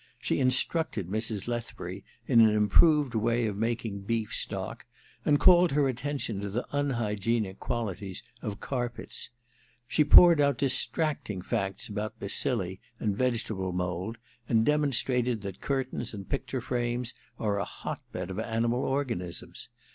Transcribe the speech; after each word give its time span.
She 0.19 0.39
instructed 0.39 1.07
Mrs. 1.09 1.47
Lethbury 1.47 2.03
in 2.25 2.41
an 2.41 2.49
improved 2.55 3.13
way 3.13 3.45
of 3.45 3.55
making 3.55 3.99
beef 4.01 4.33
stock, 4.33 4.87
and 5.23 5.39
called 5.39 5.73
her 5.73 5.87
attention 5.87 6.41
to 6.41 6.49
the 6.49 6.65
unhygienic 6.75 7.59
qualities 7.59 8.23
of 8.41 8.59
carpets. 8.59 9.29
She 9.87 10.03
poured 10.03 10.41
out 10.41 10.57
distracting 10.57 11.43
facts 11.43 11.87
IV 11.87 11.93
THE 11.93 12.01
MISSION 12.01 12.01
01? 12.01 12.01
JANE 12.01 12.01
i8i 12.01 12.05
about 12.07 12.19
bacilli 12.19 12.79
and 12.99 13.15
vegetable 13.15 13.71
mould, 13.73 14.17
and 14.49 14.65
demon 14.65 14.89
strated 14.91 15.41
that 15.43 15.61
curtains 15.61 16.15
and 16.15 16.27
picture 16.27 16.61
frames 16.61 17.13
are 17.37 17.59
a 17.59 17.63
hot 17.65 18.01
bed 18.11 18.31
of 18.31 18.39
animal 18.39 18.83
organisms. 18.83 19.69